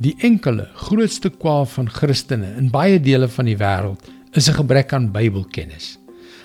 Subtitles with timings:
[0.00, 4.92] Die enkele grootste kwaal van Christene in baie dele van die wêreld is 'n gebrek
[4.92, 5.98] aan Bybelkennis.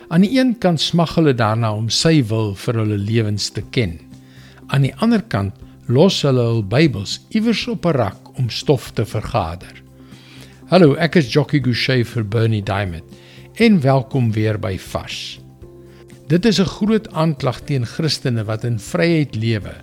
[0.09, 3.99] Aan die een kant smag hulle daarna om sy wil vir hulle lewens te ken.
[4.68, 5.54] Aan die ander kant
[5.88, 9.84] los hulle hul Bybels iewers op 'n rak om stof te vergader.
[10.68, 13.04] Hallo, ek is Jockey Gouchee vir Bernie Diamond
[13.55, 15.39] en welkom weer by Vars.
[16.27, 19.73] Dit is 'n groot aanklag teen Christene wat in vryheid lewe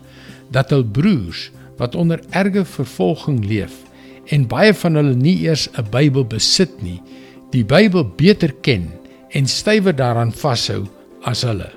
[0.50, 3.82] dat hul broers wat onder erge vervolging leef
[4.32, 7.00] en baie van hulle nie eers 'n Bybel besit nie,
[7.50, 8.88] die Bybel beter ken
[9.30, 10.86] en stywer daaraan vashou
[11.22, 11.70] as hulle.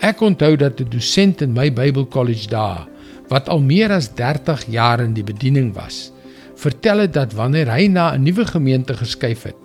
[0.00, 2.88] Ek onthou dat 'n dosent in my Bybelkollege daar
[3.28, 6.12] wat al meer as 30 jaar in die bediening was,
[6.56, 9.56] vertel het dat wanneer hy na 'n nuwe gemeente geskuif het,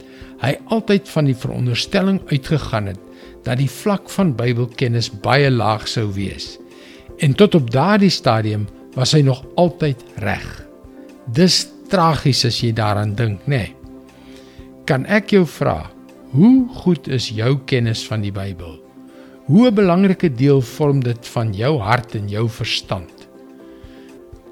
[0.42, 3.00] hy altyd van die veronderstelling uitgegaan het
[3.44, 6.58] dat die vlak van Bybelkennis baie laag sou wees.
[7.18, 10.46] En tot op daardie stadium was hy nog altyd reg.
[11.28, 13.66] Dis tragies as jy daaraan dink, nê?
[13.68, 13.74] Nee.
[14.86, 15.90] Kan ek jou vra,
[16.36, 18.78] hoe goed is jou kennis van die Bybel?
[19.46, 23.28] Hoe 'n belangrike deel vorm dit van jou hart en jou verstand?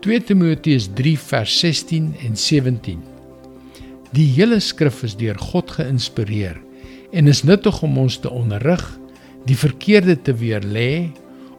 [0.01, 3.01] 2 Timoteus 3 vers 16 en 17.
[4.11, 6.59] Die hele skrif is deur God geïnspireer
[7.11, 8.99] en is nuttig om ons te onderrig,
[9.45, 11.11] die verkeerde te weerlê,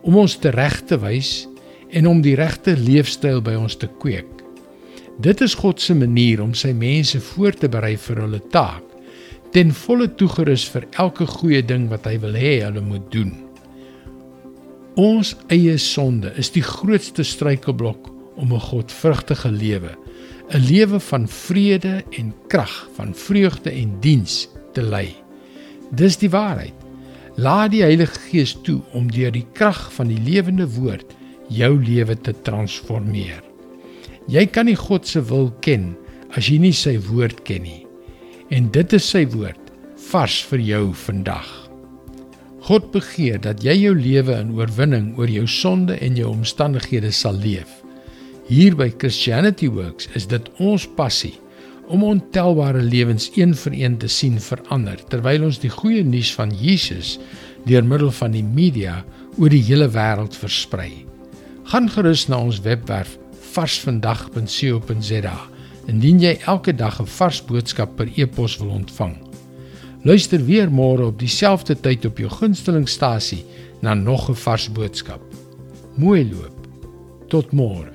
[0.02, 1.48] om ons te reg te wys
[1.94, 4.30] en om die regte leefstyl by ons te kweek.
[5.22, 8.82] Dit is God se manier om sy mense voor te berei vir hulle taak,
[9.54, 13.30] ten volle toegerus vir elke goeie ding wat hy wil hê hulle moet doen.
[14.98, 19.94] Ons eie sonde is die grootste struikelblok om 'n godvrugtige lewe,
[20.50, 25.14] 'n lewe van vrede en krag, van vreugde en diens te lei.
[25.90, 26.74] Dis die waarheid.
[27.36, 31.06] Laat die Heilige Gees toe om deur die krag van die lewende woord
[31.52, 33.42] jou lewe te transformeer.
[34.30, 35.92] Jy kan nie God se wil ken
[36.34, 37.82] as jy nie sy woord ken nie.
[38.54, 39.60] En dit is sy woord
[40.10, 41.48] vars vir jou vandag.
[42.64, 47.36] God begeer dat jy jou lewe in oorwinning oor jou sonde en jou omstandighede sal
[47.36, 47.68] leef.
[48.48, 51.34] Hier by Christianity Works is dit ons passie
[51.92, 56.52] om ontelbare lewens een vir een te sien verander terwyl ons die goeie nuus van
[56.56, 57.18] Jesus
[57.68, 59.02] deur middel van die media
[59.36, 61.04] oor die hele wêreld versprei.
[61.64, 63.14] Gaan gerus na ons webwerf
[63.54, 65.36] varsvandag.co.za
[65.88, 69.16] indien jy elke dag 'n vars boodskap per e-pos wil ontvang.
[70.04, 73.44] Luister weer môre op dieselfde tyd op jou gunstelingstasie
[73.80, 75.20] na nog 'n vars boodskap.
[75.96, 76.68] Mooi loop.
[77.28, 77.93] Tot môre.